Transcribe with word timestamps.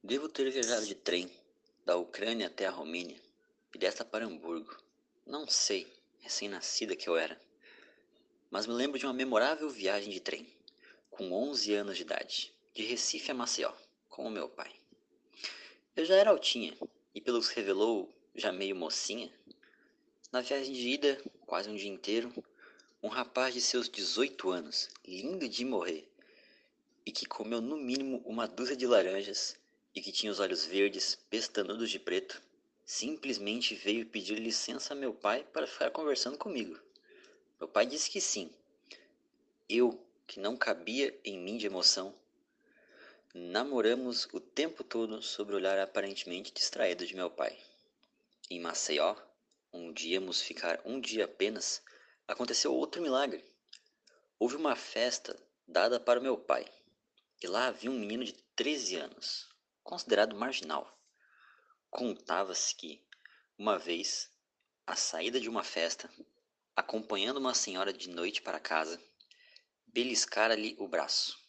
Devo 0.00 0.28
ter 0.28 0.48
viajado 0.48 0.86
de 0.86 0.94
trem, 0.94 1.28
da 1.84 1.96
Ucrânia 1.96 2.46
até 2.46 2.66
a 2.66 2.70
Romênia, 2.70 3.20
e 3.74 3.78
desta 3.78 4.04
para 4.04 4.24
Hamburgo. 4.24 4.76
Não 5.26 5.44
sei, 5.48 5.92
recém-nascida 6.20 6.94
que 6.94 7.08
eu 7.08 7.16
era. 7.16 7.38
Mas 8.48 8.64
me 8.64 8.74
lembro 8.74 8.96
de 8.96 9.04
uma 9.04 9.12
memorável 9.12 9.68
viagem 9.68 10.12
de 10.12 10.20
trem, 10.20 10.46
com 11.10 11.32
11 11.32 11.74
anos 11.74 11.96
de 11.96 12.02
idade, 12.02 12.54
de 12.72 12.84
Recife 12.84 13.32
a 13.32 13.34
Maceió, 13.34 13.72
com 14.08 14.24
o 14.24 14.30
meu 14.30 14.48
pai. 14.48 14.72
Eu 15.96 16.04
já 16.04 16.14
era 16.14 16.30
altinha, 16.30 16.78
e 17.12 17.20
pelo 17.20 17.42
que 17.42 17.56
revelou, 17.56 18.08
já 18.36 18.52
meio 18.52 18.76
mocinha. 18.76 19.34
Na 20.30 20.42
viagem 20.42 20.74
de 20.74 20.88
ida, 20.90 21.20
quase 21.44 21.68
um 21.68 21.74
dia 21.74 21.90
inteiro, 21.90 22.32
um 23.02 23.08
rapaz 23.08 23.52
de 23.52 23.60
seus 23.60 23.88
18 23.88 24.48
anos, 24.48 24.88
lindo 25.04 25.48
de 25.48 25.64
morrer, 25.64 26.08
e 27.04 27.10
que 27.10 27.26
comeu 27.26 27.60
no 27.60 27.76
mínimo 27.76 28.22
uma 28.24 28.46
dúzia 28.46 28.76
de 28.76 28.86
laranjas 28.86 29.58
e 29.98 30.00
que 30.00 30.12
tinha 30.12 30.30
os 30.30 30.38
olhos 30.38 30.64
verdes, 30.64 31.16
pestanudos 31.28 31.90
de 31.90 31.98
preto, 31.98 32.40
simplesmente 32.84 33.74
veio 33.74 34.06
pedir 34.06 34.38
licença 34.38 34.94
a 34.94 34.96
meu 34.96 35.12
pai 35.12 35.42
para 35.52 35.66
ficar 35.66 35.90
conversando 35.90 36.38
comigo. 36.38 36.78
Meu 37.58 37.68
pai 37.68 37.84
disse 37.84 38.08
que 38.08 38.20
sim. 38.20 38.48
Eu, 39.68 40.00
que 40.24 40.38
não 40.38 40.56
cabia 40.56 41.18
em 41.24 41.36
mim 41.36 41.56
de 41.56 41.66
emoção, 41.66 42.14
namoramos 43.34 44.28
o 44.32 44.38
tempo 44.38 44.84
todo 44.84 45.20
sob 45.20 45.52
o 45.52 45.56
olhar 45.56 45.76
aparentemente 45.80 46.52
distraído 46.52 47.04
de 47.04 47.16
meu 47.16 47.28
pai. 47.28 47.58
Em 48.48 48.60
Maceió, 48.60 49.16
onde 49.72 50.10
íamos 50.10 50.40
ficar 50.40 50.80
um 50.84 51.00
dia 51.00 51.24
apenas, 51.24 51.82
aconteceu 52.28 52.72
outro 52.72 53.02
milagre. 53.02 53.44
Houve 54.38 54.54
uma 54.54 54.76
festa 54.76 55.36
dada 55.66 55.98
para 55.98 56.20
meu 56.20 56.38
pai, 56.38 56.64
e 57.42 57.48
lá 57.48 57.66
havia 57.66 57.90
um 57.90 57.98
menino 57.98 58.22
de 58.22 58.32
13 58.54 58.94
anos, 58.94 59.48
considerado 59.88 60.36
marginal. 60.36 61.00
Contava-se 61.88 62.74
que, 62.74 63.02
uma 63.56 63.78
vez, 63.78 64.30
à 64.86 64.94
saída 64.94 65.40
de 65.40 65.48
uma 65.48 65.64
festa, 65.64 66.12
acompanhando 66.76 67.38
uma 67.38 67.54
senhora 67.54 67.90
de 67.90 68.10
noite 68.10 68.42
para 68.42 68.60
casa, 68.60 69.02
beliscara-lhe 69.86 70.76
o 70.78 70.86
braço. 70.86 71.42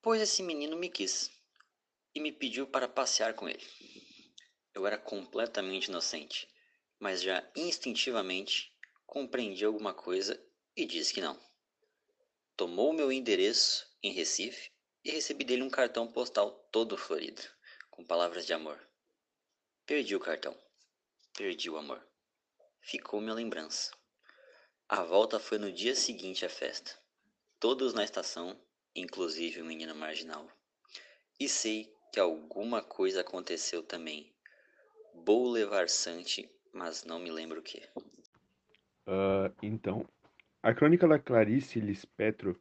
Pois 0.00 0.22
esse 0.22 0.42
menino 0.42 0.74
me 0.74 0.88
quis 0.88 1.30
e 2.14 2.20
me 2.20 2.32
pediu 2.32 2.66
para 2.66 2.88
passear 2.88 3.34
com 3.34 3.46
ele. 3.46 3.68
Eu 4.72 4.86
era 4.86 4.96
completamente 4.96 5.88
inocente, 5.88 6.48
mas 6.98 7.20
já 7.20 7.46
instintivamente 7.54 8.74
compreendi 9.06 9.66
alguma 9.66 9.92
coisa 9.92 10.42
e 10.74 10.86
disse 10.86 11.12
que 11.12 11.20
não. 11.20 11.38
Tomou 12.56 12.94
meu 12.94 13.12
endereço 13.12 13.86
em 14.02 14.14
Recife 14.14 14.70
e 15.08 15.10
recebi 15.10 15.42
dele 15.42 15.62
um 15.62 15.70
cartão 15.70 16.06
postal 16.06 16.50
todo 16.70 16.98
florido, 16.98 17.40
com 17.90 18.04
palavras 18.04 18.44
de 18.44 18.52
amor. 18.52 18.78
Perdi 19.86 20.14
o 20.14 20.20
cartão. 20.20 20.54
Perdi 21.34 21.70
o 21.70 21.78
amor. 21.78 22.06
Ficou 22.82 23.18
minha 23.18 23.32
lembrança. 23.32 23.90
A 24.86 25.02
volta 25.02 25.40
foi 25.40 25.56
no 25.56 25.72
dia 25.72 25.94
seguinte 25.94 26.44
à 26.44 26.48
festa. 26.50 26.92
Todos 27.58 27.94
na 27.94 28.04
estação, 28.04 28.54
inclusive 28.94 29.62
o 29.62 29.64
menino 29.64 29.94
marginal. 29.94 30.46
E 31.40 31.48
sei 31.48 31.90
que 32.12 32.20
alguma 32.20 32.82
coisa 32.82 33.22
aconteceu 33.22 33.82
também. 33.82 34.30
levar 35.26 35.88
Sante, 35.88 36.50
mas 36.70 37.04
não 37.04 37.18
me 37.18 37.30
lembro 37.30 37.60
o 37.60 37.62
que. 37.62 37.78
Uh, 39.06 39.48
então, 39.62 40.06
a 40.62 40.74
crônica 40.74 41.08
da 41.08 41.18
Clarice 41.18 41.80
Lispetro 41.80 42.60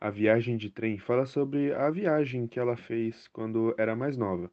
a 0.00 0.10
Viagem 0.10 0.56
de 0.56 0.70
Trem 0.70 0.98
fala 0.98 1.26
sobre 1.26 1.72
a 1.74 1.90
viagem 1.90 2.46
que 2.46 2.60
ela 2.60 2.76
fez 2.76 3.26
quando 3.28 3.74
era 3.76 3.96
mais 3.96 4.16
nova. 4.16 4.50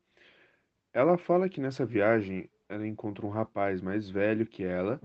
Ela 0.92 1.18
fala 1.18 1.48
que 1.48 1.62
nessa 1.62 1.86
viagem 1.86 2.50
ela 2.68 2.88
encontra 2.88 3.26
um 3.26 3.30
rapaz 3.30 3.82
mais 3.82 4.10
velho 4.10 4.46
que 4.46 4.64
ela 4.64 5.00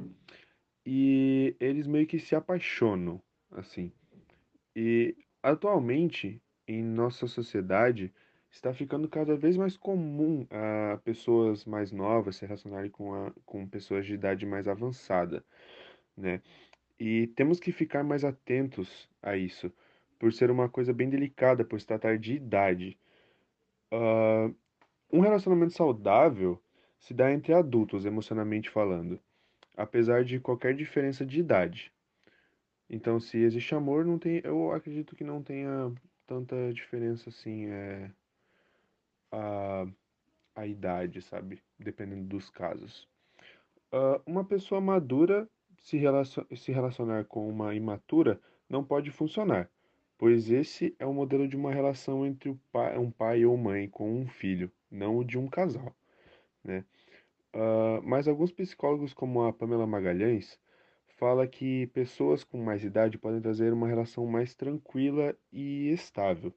e 0.87 1.55
eles 1.61 1.87
meio 1.87 2.07
que 2.07 2.19
se 2.19 2.35
apaixonam, 2.35 3.21
assim. 3.51 3.93
E 4.75 5.15
atualmente 5.43 6.41
em 6.67 6.83
nossa 6.83 7.27
sociedade 7.27 8.13
está 8.51 8.73
ficando 8.73 9.09
cada 9.09 9.37
vez 9.37 9.57
mais 9.57 9.77
comum 9.77 10.47
a 10.51 10.97
pessoas 11.05 11.65
mais 11.67 11.93
novas 11.93 12.37
se 12.37 12.47
relacionarem 12.47 12.91
com, 12.91 13.15
a, 13.15 13.33
com 13.45 13.69
pessoas 13.69 14.07
de 14.07 14.15
idade 14.15 14.47
mais 14.47 14.67
avançada, 14.67 15.45
né? 16.17 16.41
E 16.99 17.27
temos 17.29 17.61
que 17.61 17.73
ficar 17.73 18.03
mais 18.03 18.25
atentos 18.25 19.09
a 19.23 19.37
isso 19.37 19.73
por 20.21 20.35
ser 20.35 20.51
uma 20.51 20.69
coisa 20.69 20.93
bem 20.93 21.09
delicada, 21.09 21.65
por 21.65 21.81
se 21.81 21.87
tratar 21.87 22.19
de 22.19 22.35
idade. 22.35 22.99
Uh, 23.91 24.55
um 25.11 25.21
relacionamento 25.21 25.73
saudável 25.73 26.63
se 26.99 27.15
dá 27.15 27.33
entre 27.33 27.55
adultos, 27.55 28.05
emocionalmente 28.05 28.69
falando, 28.69 29.19
apesar 29.75 30.23
de 30.23 30.39
qualquer 30.39 30.75
diferença 30.77 31.25
de 31.25 31.41
idade. 31.41 31.91
Então, 32.89 33.19
se 33.19 33.39
existe 33.39 33.75
amor, 33.75 34.05
não 34.05 34.19
tem, 34.19 34.43
eu 34.45 34.71
acredito 34.73 35.17
que 35.17 35.25
não 35.25 35.43
tenha 35.43 35.91
tanta 36.27 36.71
diferença 36.71 37.31
assim, 37.31 37.67
é, 37.69 38.11
a, 39.33 39.87
a 40.55 40.67
idade, 40.67 41.23
sabe? 41.23 41.63
Dependendo 41.79 42.25
dos 42.25 42.51
casos. 42.51 43.09
Uh, 43.91 44.21
uma 44.27 44.45
pessoa 44.45 44.83
madura 44.83 45.49
se, 45.79 45.97
relacion, 45.97 46.45
se 46.55 46.71
relacionar 46.73 47.25
com 47.25 47.49
uma 47.49 47.75
imatura 47.75 48.39
não 48.69 48.85
pode 48.85 49.11
funcionar 49.11 49.71
pois 50.21 50.51
esse 50.51 50.95
é 50.99 51.07
o 51.07 51.15
modelo 51.15 51.49
de 51.49 51.57
uma 51.57 51.73
relação 51.73 52.27
entre 52.27 52.55
pai, 52.71 52.99
um 52.99 53.11
pai 53.11 53.47
ou 53.47 53.57
mãe 53.57 53.89
com 53.89 54.21
um 54.21 54.29
filho, 54.29 54.71
não 54.91 55.17
o 55.17 55.25
de 55.25 55.39
um 55.39 55.49
casal. 55.49 55.97
Né? 56.63 56.85
Uh, 57.55 58.03
mas 58.05 58.29
alguns 58.29 58.53
psicólogos, 58.53 59.15
como 59.15 59.43
a 59.43 59.51
Pamela 59.51 59.87
Magalhães, 59.87 60.61
fala 61.17 61.49
que 61.49 61.87
pessoas 61.95 62.45
com 62.45 62.63
mais 62.63 62.85
idade 62.85 63.17
podem 63.17 63.41
trazer 63.41 63.73
uma 63.73 63.89
relação 63.89 64.27
mais 64.27 64.55
tranquila 64.55 65.35
e 65.51 65.89
estável. 65.89 66.53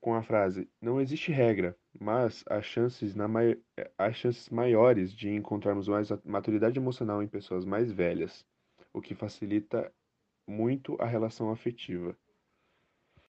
Com 0.00 0.14
a 0.14 0.22
frase, 0.22 0.70
não 0.80 1.00
existe 1.00 1.32
regra, 1.32 1.76
mas 1.98 2.44
há 2.48 2.62
chances, 2.62 3.12
na 3.12 3.26
mai... 3.26 3.60
há 3.98 4.12
chances 4.12 4.48
maiores 4.50 5.12
de 5.12 5.28
encontrarmos 5.30 5.88
mais 5.88 6.10
maturidade 6.24 6.78
emocional 6.78 7.24
em 7.24 7.26
pessoas 7.26 7.64
mais 7.64 7.90
velhas, 7.90 8.46
o 8.92 9.00
que 9.00 9.16
facilita 9.16 9.92
muito 10.46 10.96
a 11.00 11.06
relação 11.06 11.50
afetiva. 11.50 12.16